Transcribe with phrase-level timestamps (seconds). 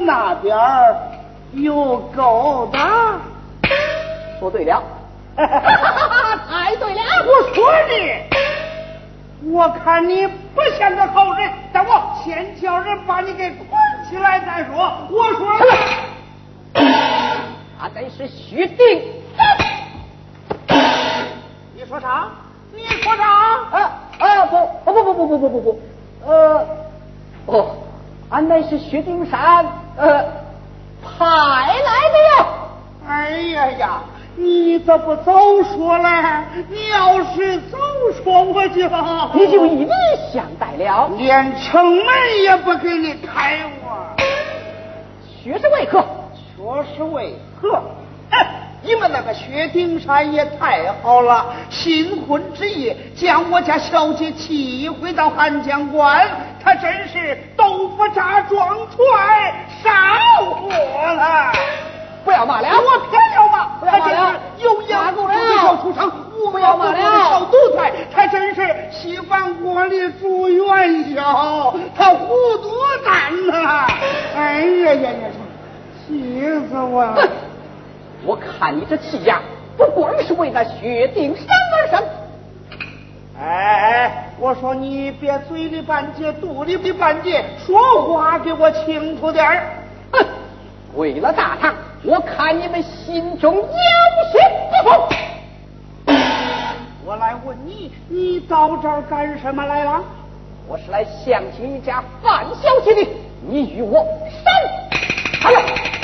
[0.00, 0.96] 那边儿
[1.52, 3.18] 有勾搭？
[4.40, 4.82] 说对了，
[5.36, 7.72] 太对了，我说
[9.40, 13.68] 你，我看你不像个好人，但我先叫人把你给捆
[14.10, 14.92] 起来再说。
[15.10, 15.46] 我说，
[17.78, 19.02] 他乃是薛定
[21.74, 22.28] 你说啥？
[22.74, 23.24] 你说啥？
[23.72, 24.46] 啊啊
[24.84, 25.80] 不不不不不不不不不，
[26.26, 26.66] 呃，
[27.46, 27.76] 哦，
[28.30, 29.64] 俺乃是薛丁山
[29.96, 30.24] 呃
[31.02, 32.46] 派来的呀。
[33.08, 34.00] 哎呀呀！
[34.38, 36.08] 你怎么早说嘞？
[36.68, 37.78] 你要是早
[38.22, 38.74] 说，我就
[39.32, 39.90] 你就以礼
[40.32, 41.08] 相待了。
[41.16, 42.06] 连城门
[42.42, 44.14] 也不给你开我。
[45.42, 46.04] 学是为何？
[46.34, 47.80] 学是为何？
[48.86, 56.24] 哎，你们那个薛丁山也太好了，新婚之夜将我家小姐气回到汉江关，
[56.62, 59.52] 他真是豆腐渣撞船
[59.82, 59.90] 烧
[60.44, 61.52] 火了。
[62.24, 64.22] 不要骂了，我偏要骂，他真是
[64.58, 72.28] 有眼无珠的小畜生，无不要骂了的小奴才，他真是稀饭锅里煮元宵，他糊
[72.62, 72.70] 涂
[73.04, 73.86] 蛋呐！
[74.36, 75.28] 哎呀呀呀，
[76.06, 77.28] 气死我了！
[78.26, 79.40] 我看你这气呀，
[79.76, 82.04] 不光是为那薛丁山而生。
[83.40, 89.62] 哎，我说你别嘴里半截，肚里的半截，说话给我清楚点儿。
[90.10, 90.26] 哼，
[90.96, 94.38] 为了大唐，我看你们心中有些
[94.82, 95.14] 不服。
[97.04, 100.02] 我来问你，你到这儿干什么来了？
[100.66, 103.08] 我是来相亲一家范小姐的，
[103.48, 104.04] 你与我
[104.42, 104.52] 闪！
[105.44, 105.95] 哎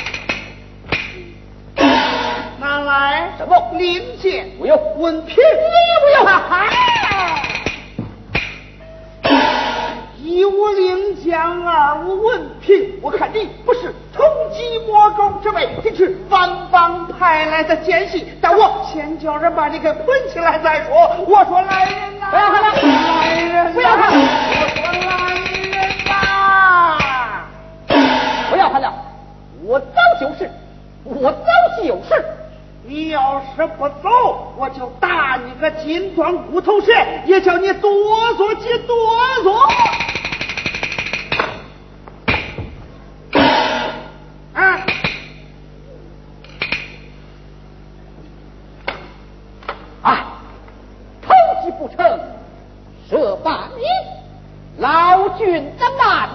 [2.93, 3.33] 哎。
[3.39, 4.51] 什么零件？
[4.59, 5.41] 我要问凭，你
[6.01, 6.27] 不要。
[10.19, 12.99] 一无领将，二无问聘。
[13.03, 14.23] 我看你不是偷
[14.53, 18.27] 鸡摸狗之辈，你是反帮派来的奸细。
[18.41, 20.95] 但我先叫人把你给捆起来再说。
[21.27, 22.69] 我说来人呐、不要人、了！
[23.09, 24.13] 来人、不要看！
[24.13, 27.49] 我说来人呐、啊！
[28.51, 28.93] 不要看了，
[29.65, 29.87] 我早
[30.21, 30.51] 就是，
[31.05, 31.39] 我早
[31.83, 32.25] 就是。
[32.85, 36.93] 你要是不走，我就打你个金砖骨头折，
[37.27, 37.91] 也叫你哆
[38.35, 38.97] 嗦几哆
[39.45, 39.53] 嗦。
[44.53, 44.85] 啊！
[50.03, 50.25] 啊！
[51.23, 51.33] 偷
[51.65, 52.21] 鸡不成，
[53.09, 53.85] 射罢你，
[54.83, 56.29] 老君的谩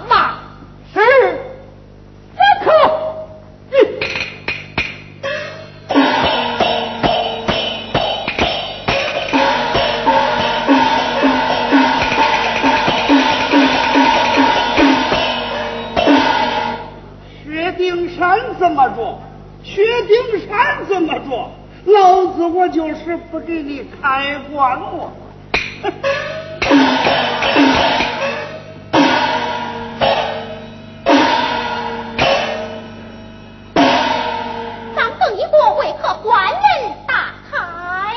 [23.30, 25.12] 不给你开棺我。
[34.96, 36.60] 咱邓一过为何换人
[37.06, 38.14] 大开？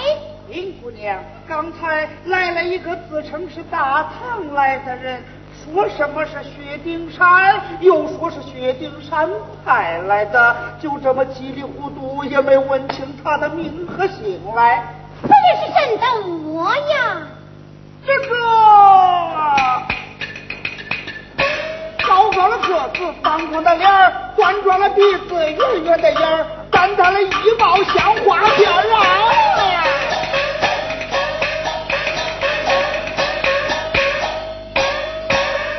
[0.48, 5.22] 林姑娘，刚才来了一个自称是大唐来的人，
[5.52, 9.30] 说什么是薛丁山，又说是薛丁山
[9.66, 14.96] 派来的，就这么稀里糊涂，也没问清他的名和姓来。
[15.22, 17.28] 此人是怎等模样？
[18.06, 18.36] 这个
[22.08, 23.88] 高高的个子，方方的脸，
[24.36, 27.30] 端庄的鼻子，圆圆的眼儿，淡淡的衣
[27.60, 28.98] 帽像花边儿啊！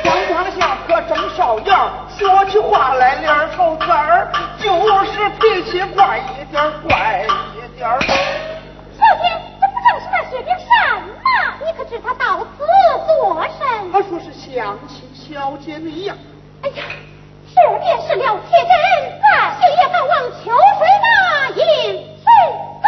[0.03, 4.71] 光光下颌正少眼儿，说起话来脸儿朝字儿，就
[5.05, 7.25] 是脾气怪一点儿，怪
[7.55, 7.99] 一点儿。
[10.33, 11.57] 是那薛丁山吗？
[11.63, 12.65] 你可知他到此
[13.05, 13.91] 作甚？
[13.91, 16.15] 他说是想亲小姐你呀。
[16.63, 16.83] 哎呀，
[17.47, 18.73] 是便是了，铁真，
[19.21, 20.11] 咱谁也敢往
[20.43, 21.05] 秋水那
[21.49, 21.61] 饮
[22.01, 22.25] 水
[22.81, 22.87] 走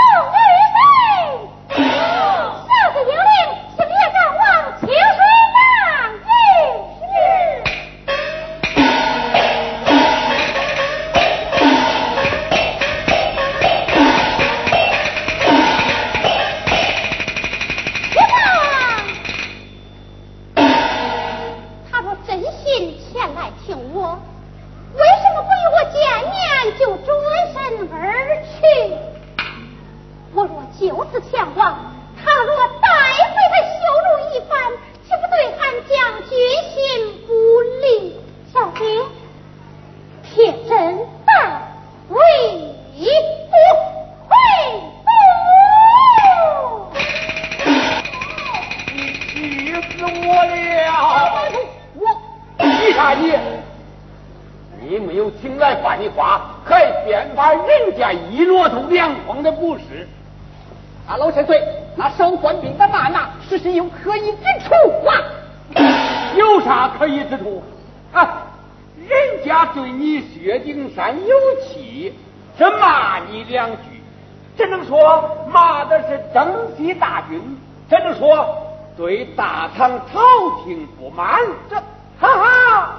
[76.36, 77.42] 征西大军，
[77.90, 78.58] 只能说
[78.98, 80.20] 对大唐朝
[80.66, 81.40] 廷不满。
[81.70, 81.78] 这
[82.20, 82.96] 哈哈，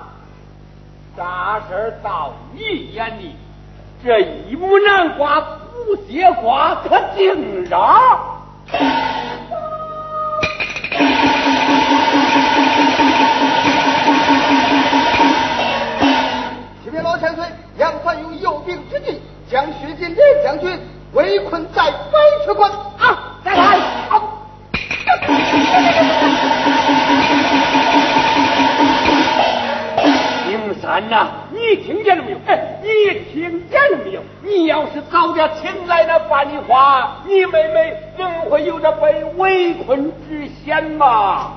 [1.15, 2.63] 啥事儿到你
[2.95, 3.37] 眼里，
[4.03, 8.01] 这一亩南瓜不结瓜，可净嚷。
[16.83, 17.45] 启禀老千岁，
[17.77, 20.81] 杨凡有有兵之计，将薛金莲将军
[21.13, 23.39] 围困在白雪关啊！
[23.45, 24.23] 再来，好。
[30.47, 32.39] 丁三呐、你听见了没有？
[32.47, 32.89] 哎，你
[33.33, 34.23] 听见了没有？
[34.43, 41.53] 你要是早点请来那樊梨花，你妹妹怎会有这被围困之险嘛？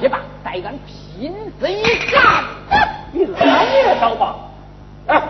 [0.00, 2.44] 也罢，待俺拼死一战，
[3.12, 4.36] 你来也找吧。
[5.06, 5.22] 哎，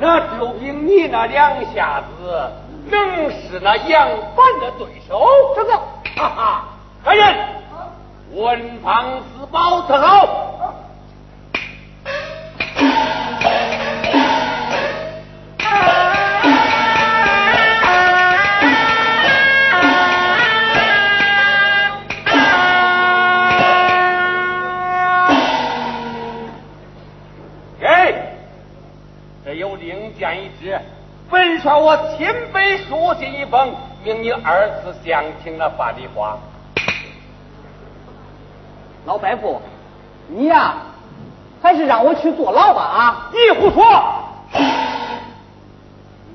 [0.00, 2.50] 那就凭你那两下子，
[2.88, 5.26] 能是那杨凡的对手？
[5.56, 5.72] 这个，
[6.16, 6.64] 哈哈，
[7.04, 7.36] 来人，
[8.32, 10.28] 文房四宝伺候。
[30.60, 30.80] 是，
[31.30, 33.72] 本帅我亲笔书信一封，
[34.02, 36.36] 命你儿子讲清了法理话。
[39.06, 39.60] 老百户，
[40.26, 40.74] 你呀，
[41.62, 43.30] 还是让我去坐牢吧啊！
[43.32, 44.24] 你胡说！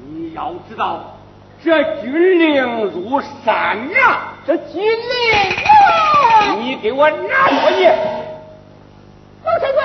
[0.10, 1.18] 你要知道，
[1.64, 3.78] 这军令如山
[4.08, 4.34] 啊！
[4.48, 6.56] 这军令啊！
[6.62, 7.86] 你给我拿过去！
[9.44, 9.82] 往前走。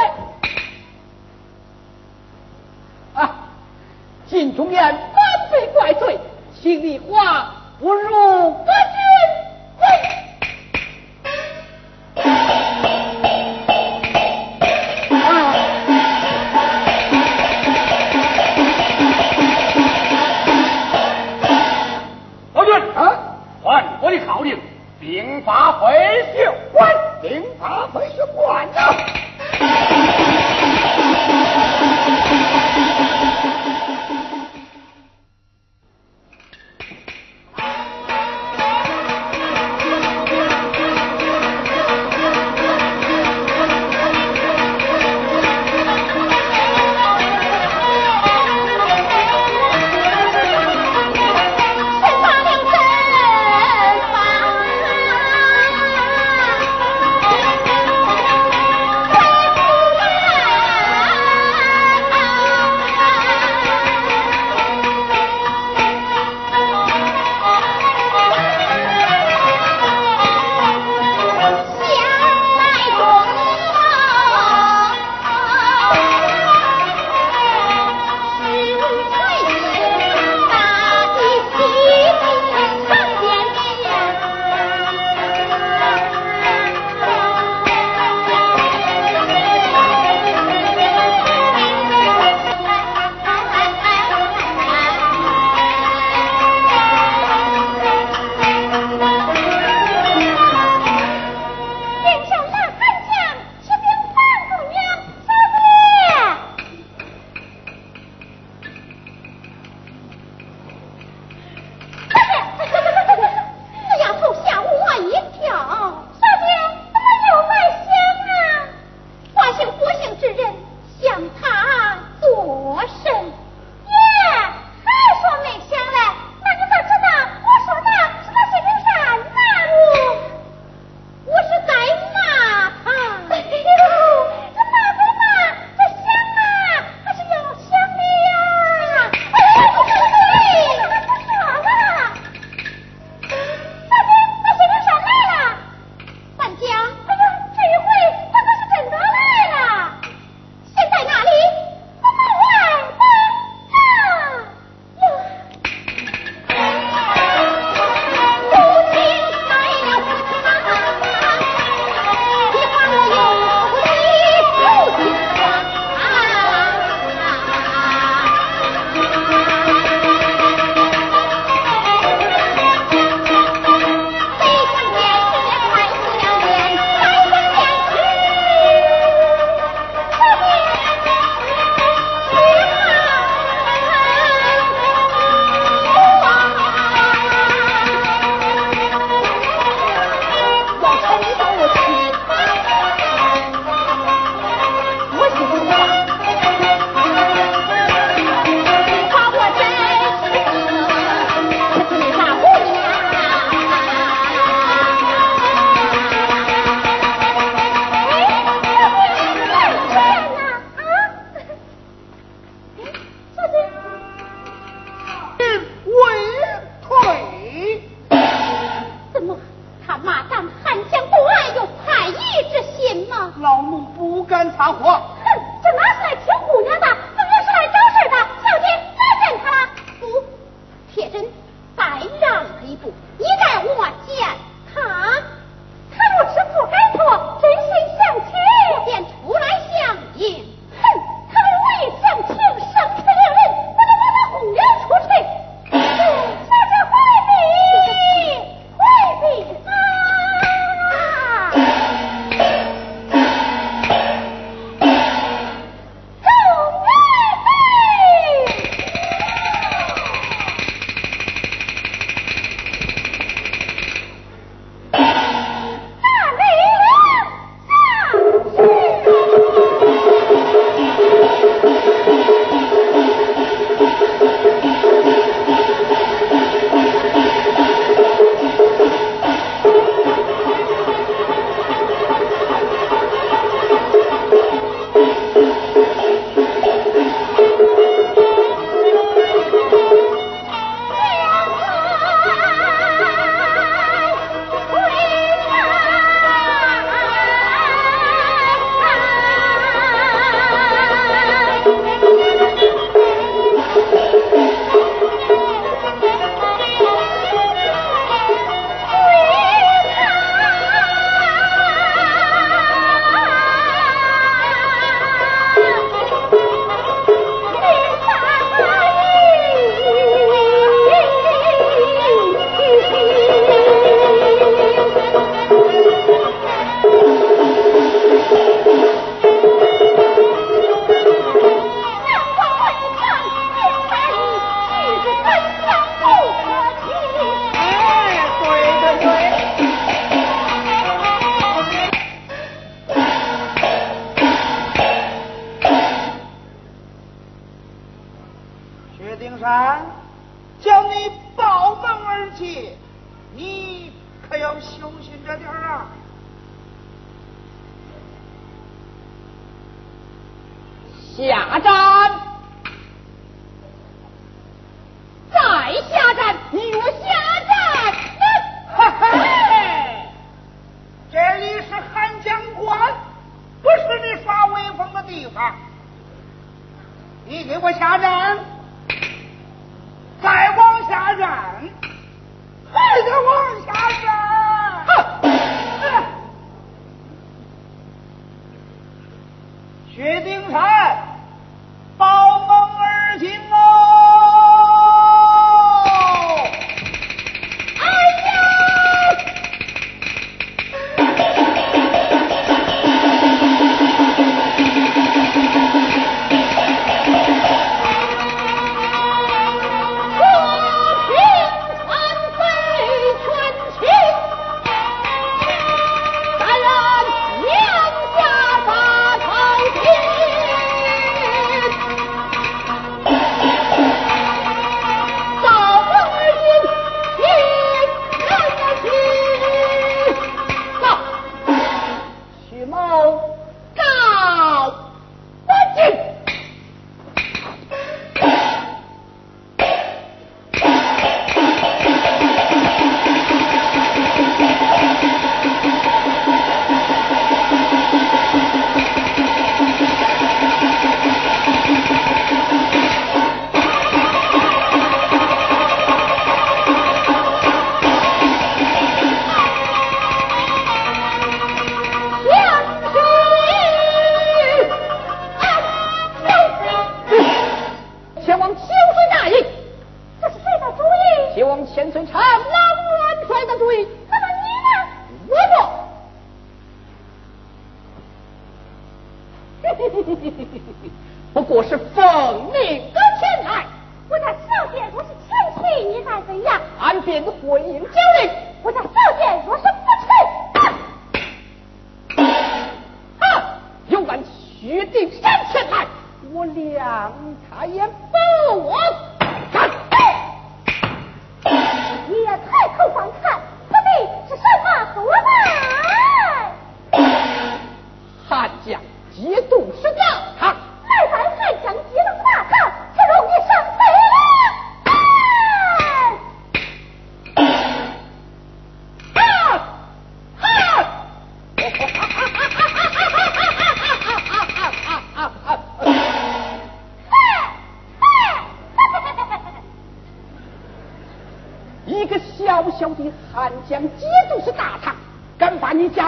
[4.28, 6.18] 尽忠言，反被怪罪，
[6.60, 9.07] 心里话不如官军。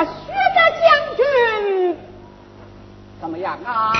[0.04, 1.96] 薛家将军
[3.20, 3.92] 怎么样啊？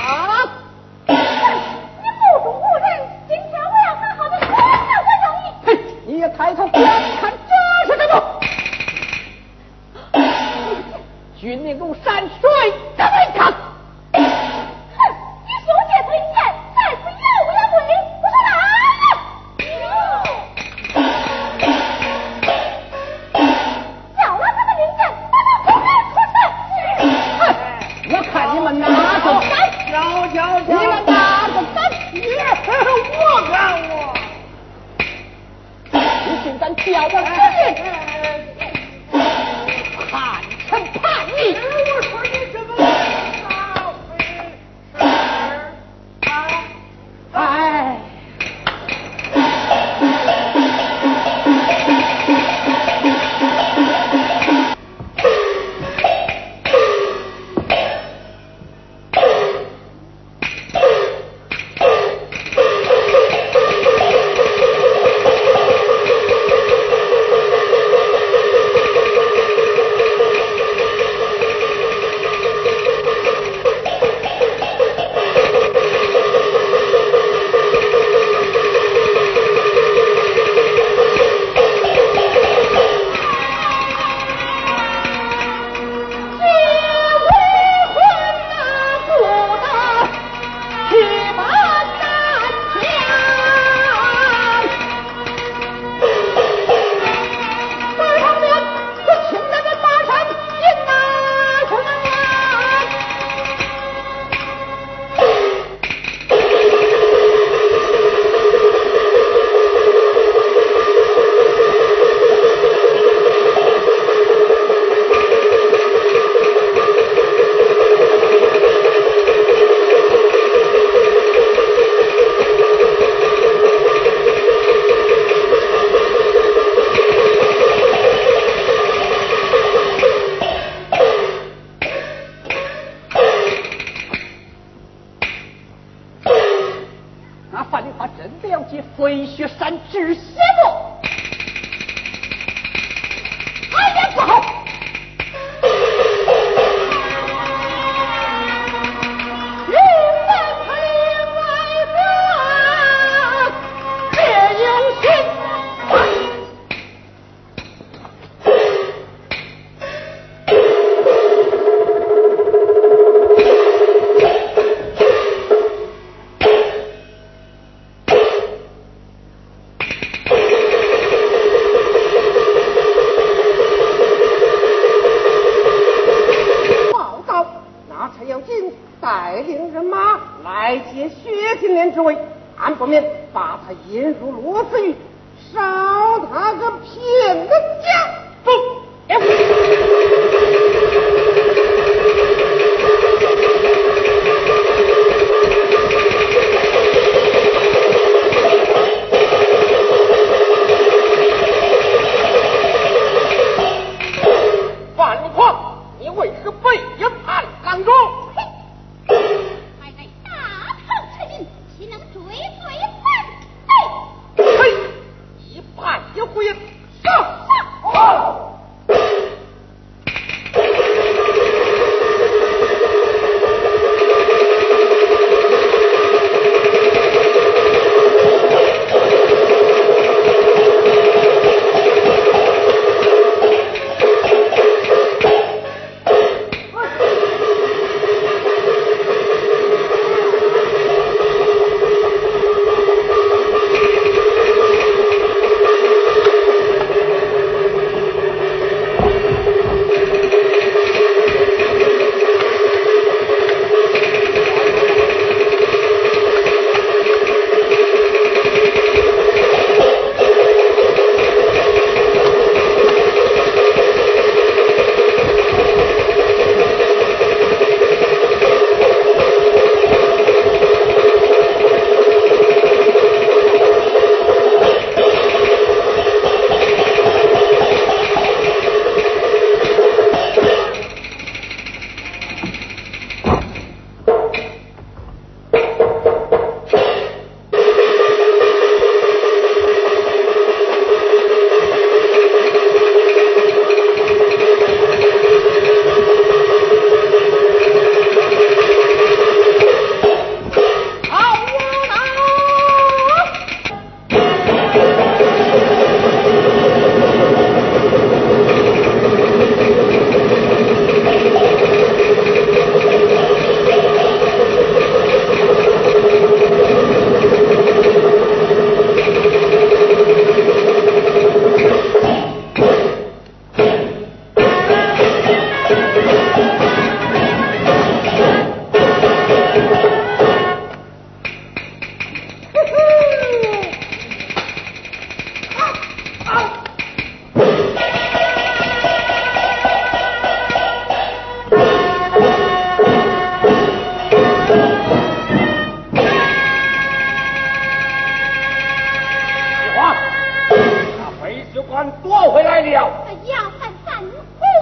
[351.73, 354.03] 俺夺回来了，那杨三三，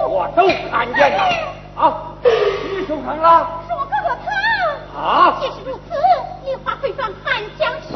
[0.08, 1.22] 我都看见了。
[1.76, 3.62] 啊，你受伤了？
[3.66, 4.98] 是我哥哥他。
[4.98, 5.38] 啊。
[5.40, 5.94] 既是如此，
[6.44, 7.88] 梨花会往汉江去。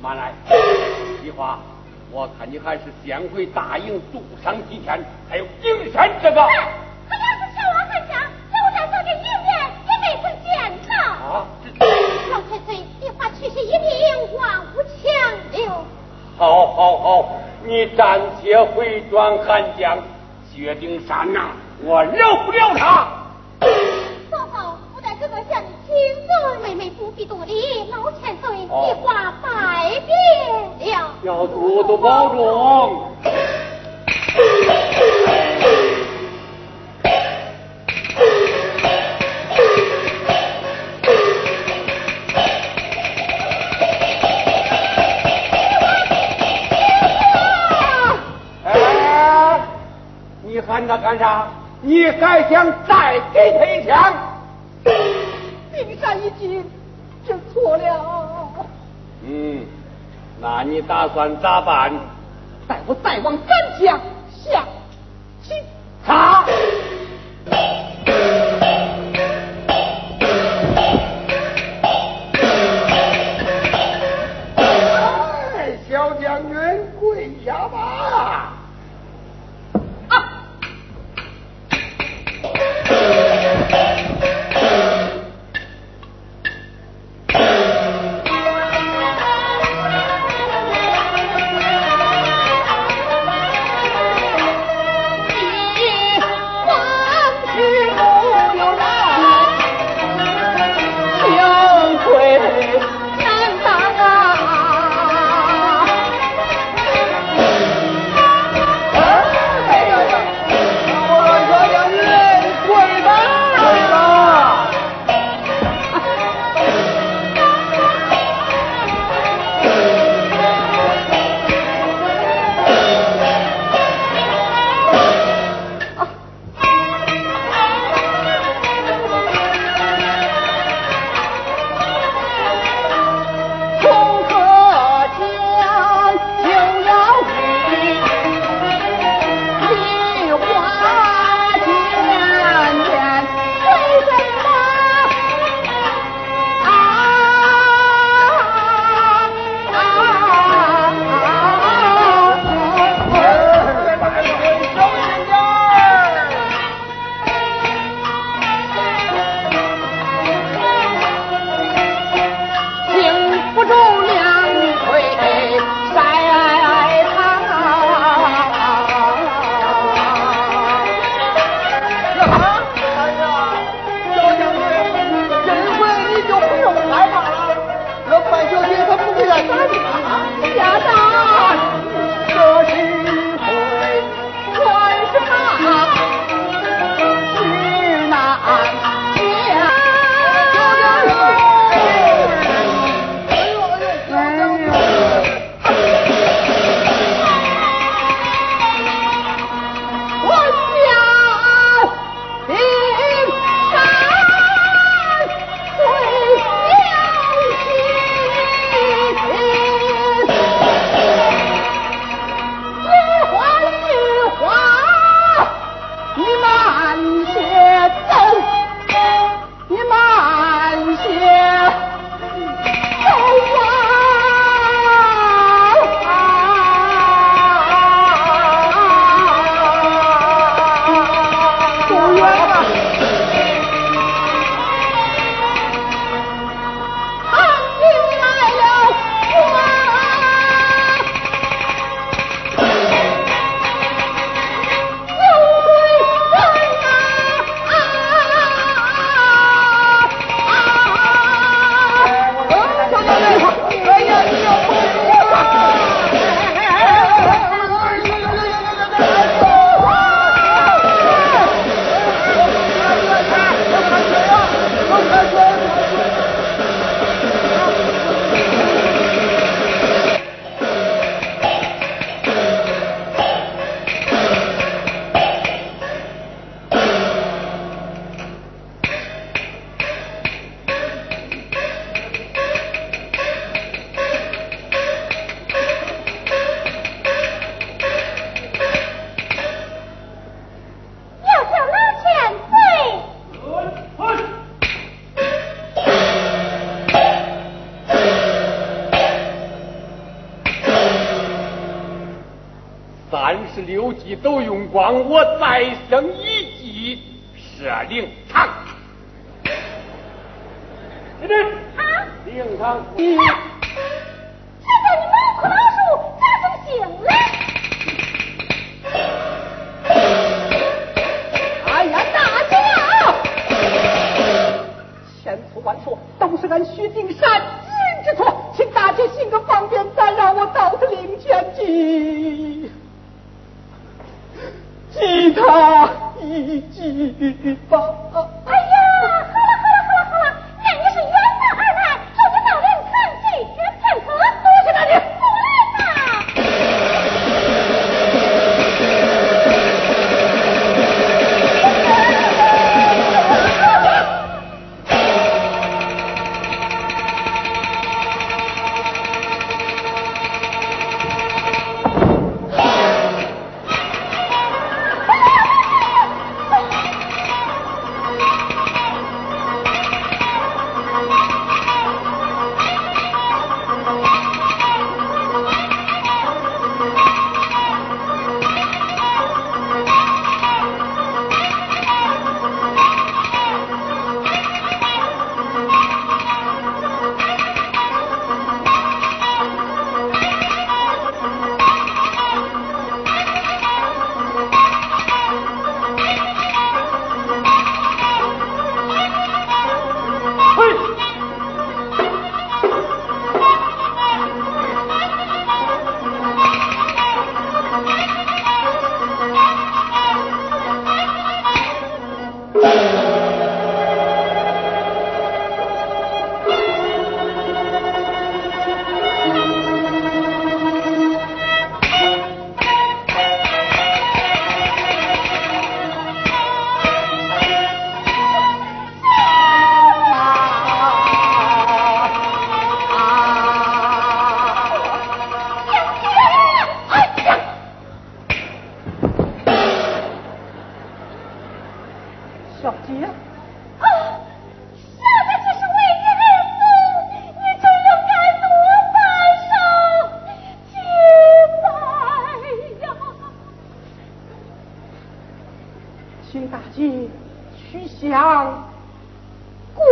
[0.00, 0.32] 慢来，
[1.22, 1.58] 梨花，
[2.12, 5.04] 我看你还是先回大营，住上几天。
[5.28, 6.40] 还有阴山这个。
[6.40, 8.06] 是王汉，
[8.90, 9.02] 在
[10.10, 10.48] 也见。
[10.92, 11.46] 啊。
[12.30, 12.78] 老太岁，
[13.18, 13.28] 花
[13.60, 14.84] 一命万无。
[16.36, 17.43] 好，好，好。
[17.66, 19.98] 你暂且回转汉江
[20.52, 21.48] 薛丁山呐
[21.82, 23.08] 我饶不了他。
[24.30, 25.94] 嫂嫂我在哥哥向你亲
[26.62, 31.14] 妹妹不必多礼老千岁计划百变了。
[31.22, 33.12] 要多多保重
[50.98, 51.46] 干啥？
[51.82, 54.14] 你还想再给他一枪？
[55.70, 56.64] 冰山一击，
[57.28, 58.50] 就错了。
[59.22, 59.66] 嗯，
[60.40, 61.92] 那你打算咋办？
[62.66, 63.46] 待我再往山
[63.78, 63.98] 脚
[64.30, 64.64] 下
[65.42, 65.62] 进
[66.06, 66.33] 查。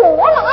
[0.04, 0.51] 我来。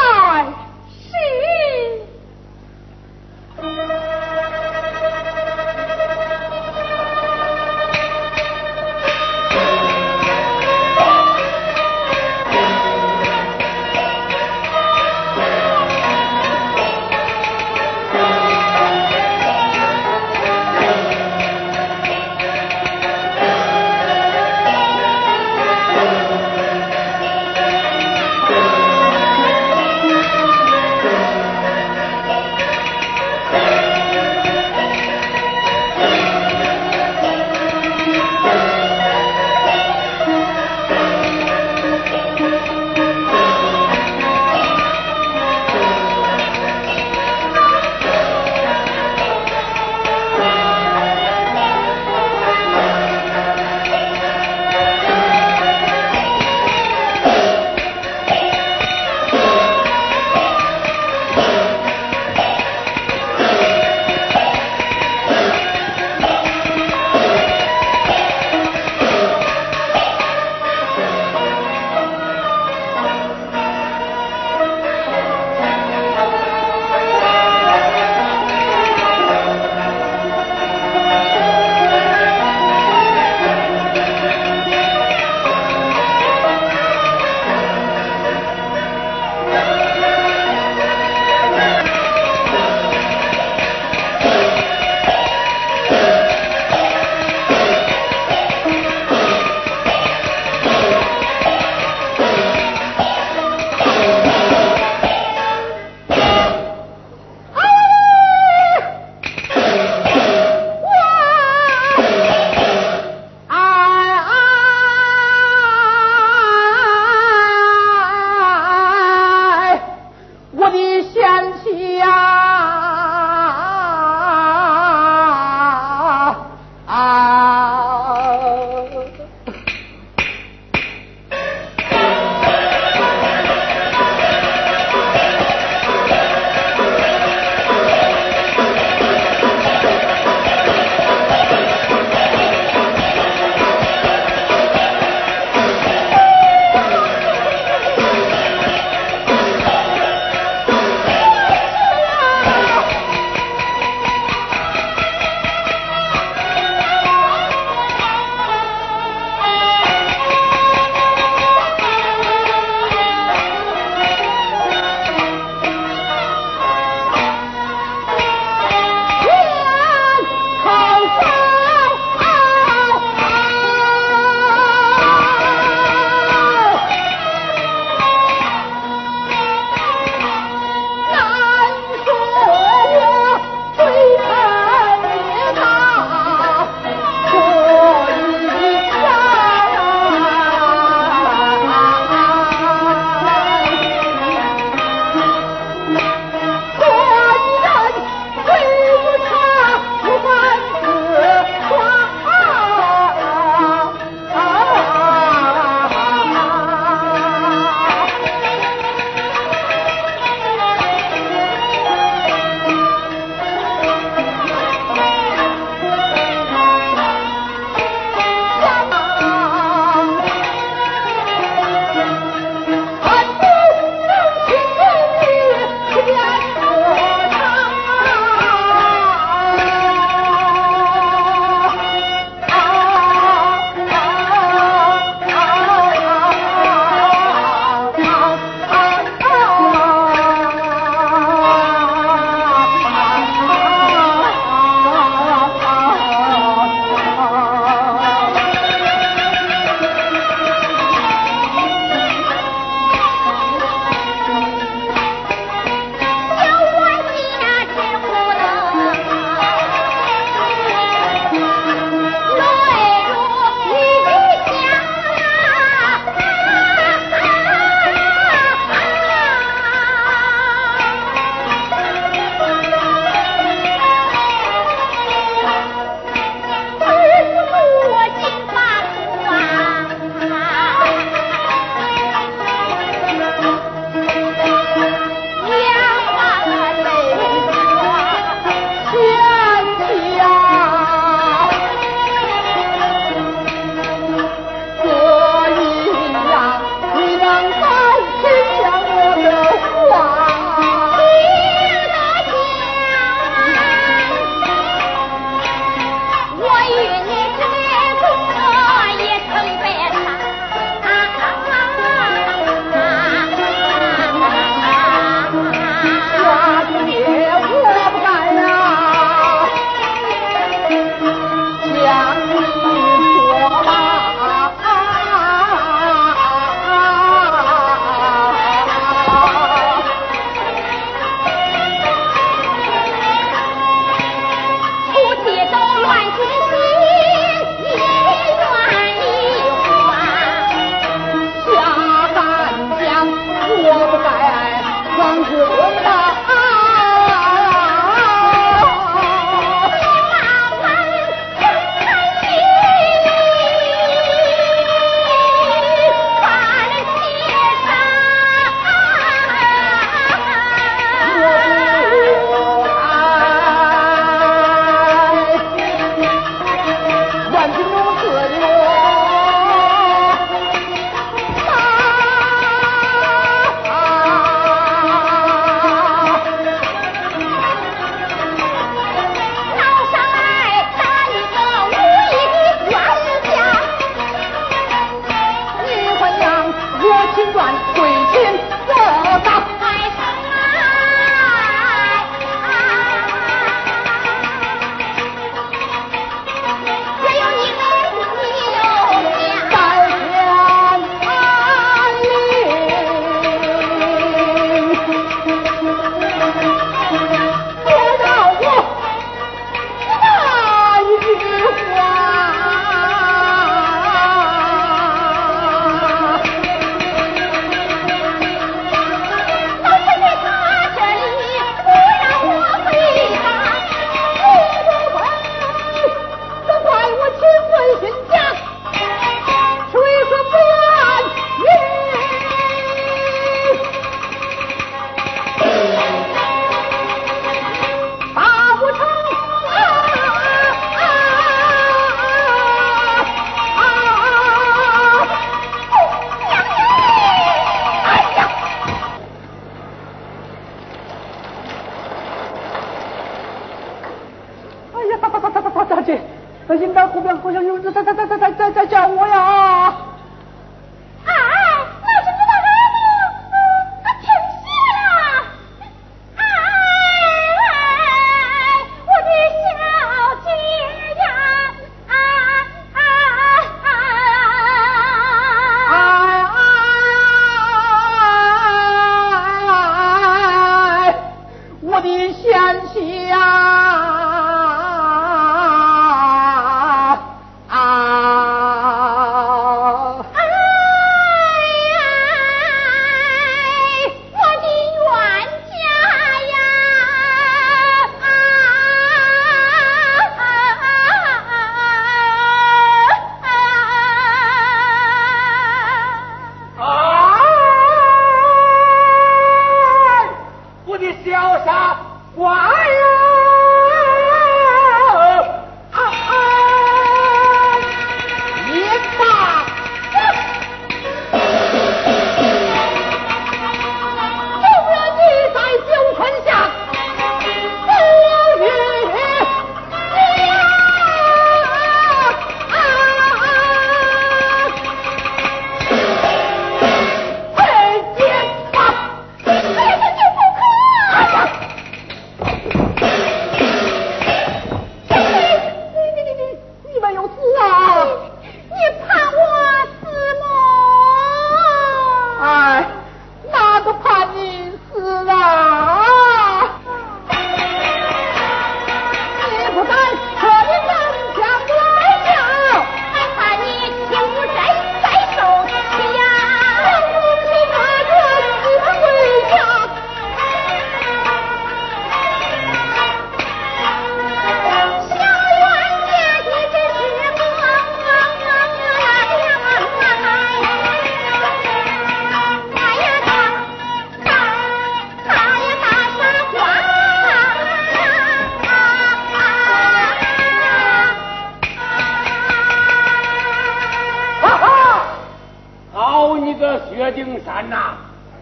[596.89, 597.77] 薛丁山呐、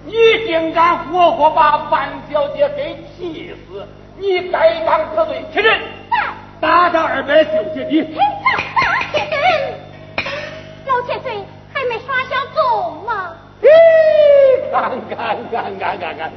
[0.05, 0.11] 你
[0.45, 3.87] 竟敢活活把范小姐给气死！
[4.17, 5.81] 你该当何罪，起身
[6.59, 8.03] 打他二百九十的。
[8.03, 9.73] 大铁人，
[10.85, 11.31] 老千岁
[11.73, 13.29] 还没耍小纵吗？
[13.63, 13.67] 咦，
[14.69, 16.31] 看看看看看看，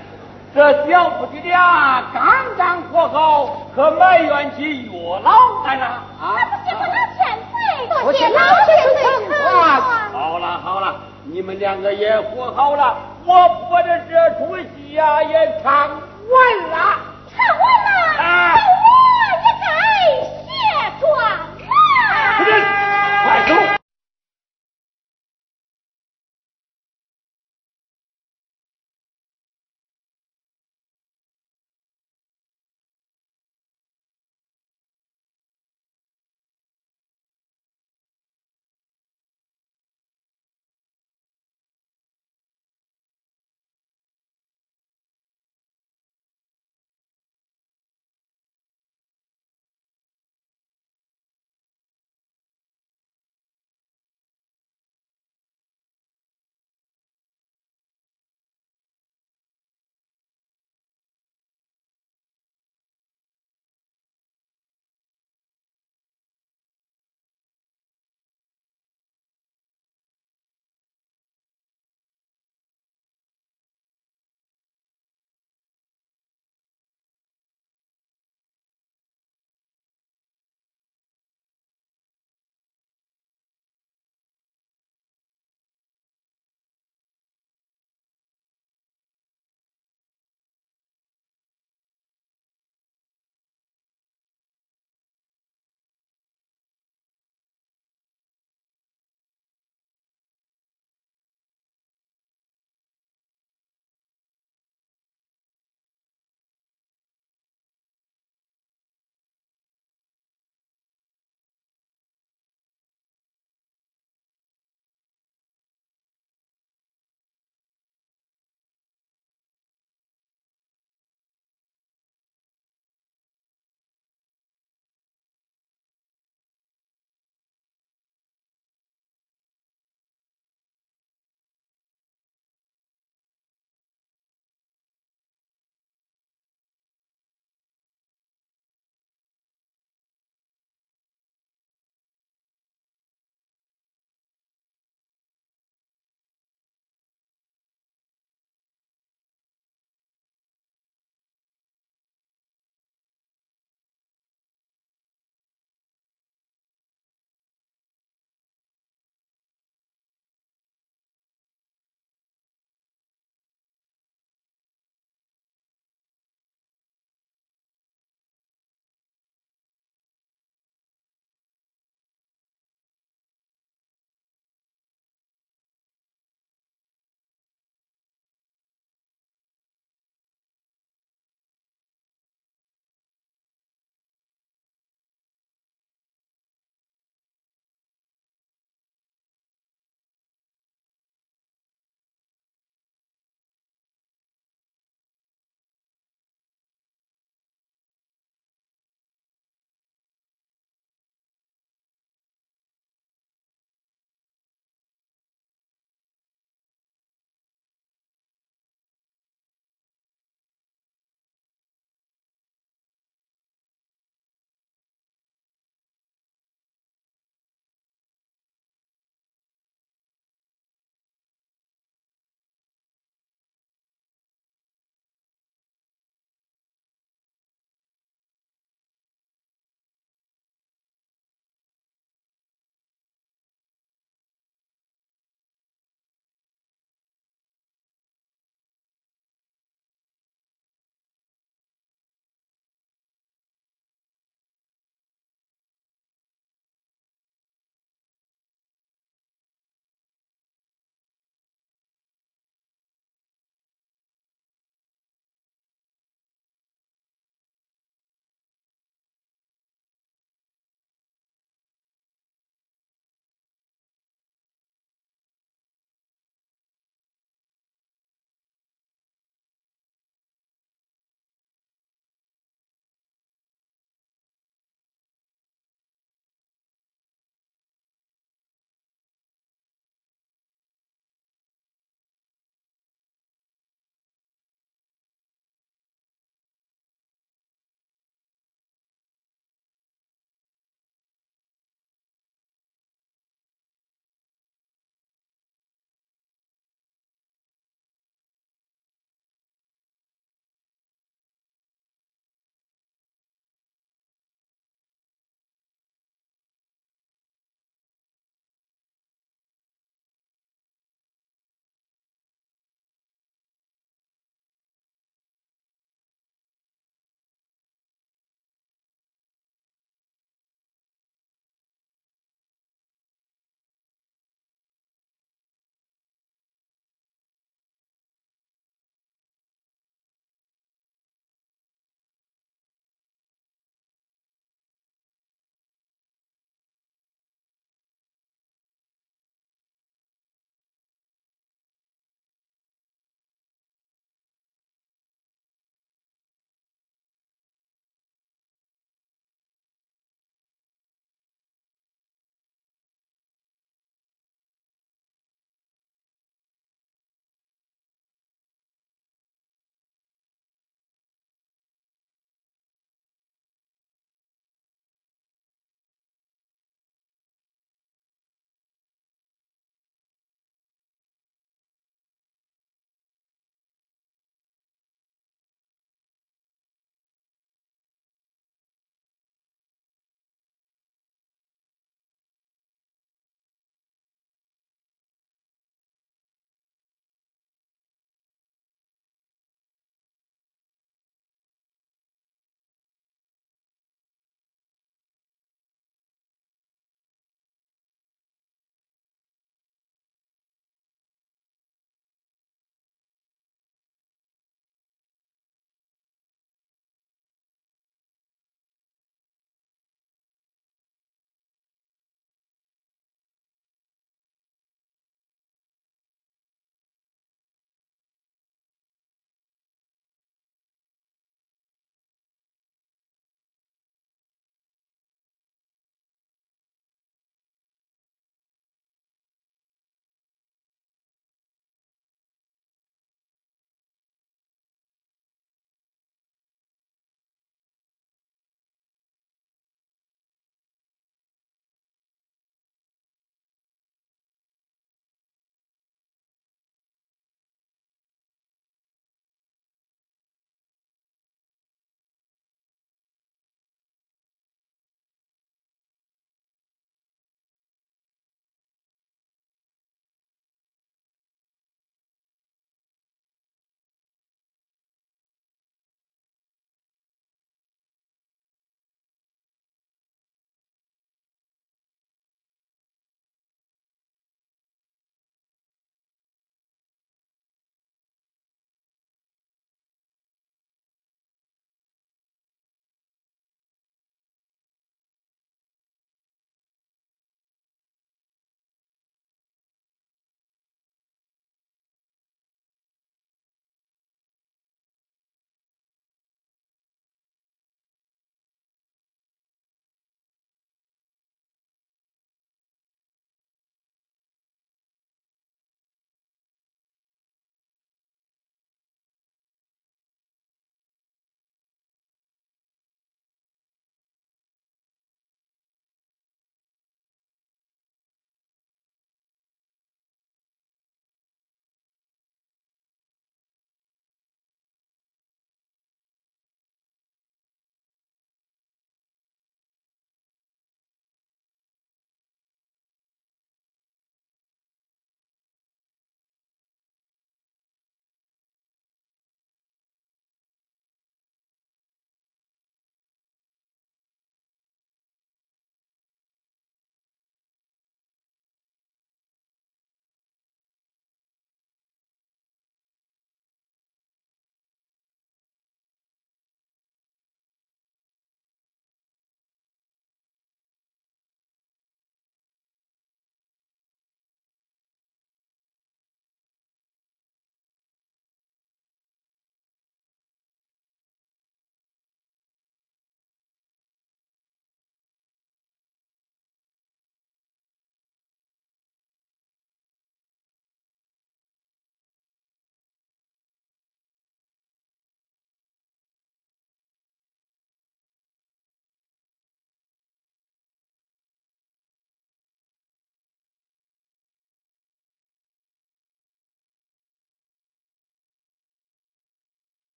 [0.55, 2.23] 这小夫妻俩刚
[2.57, 4.93] 刚和好，可埋怨起岳
[5.25, 5.85] 老来了
[6.21, 6.37] 啊！
[6.37, 10.17] 那不是我老千岁，多谢老老千岁疼啊我。
[10.17, 11.01] 好了好了，
[11.33, 15.99] 你们两个也和好了，我播的这出戏呀也唱完
[16.71, 16.99] 了，
[17.31, 18.59] 唱完了，啊、我
[19.39, 19.67] 也该
[20.43, 20.51] 卸
[21.01, 21.33] 妆了。
[23.23, 23.80] 快走。